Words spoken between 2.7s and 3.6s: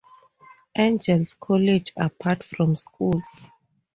schools.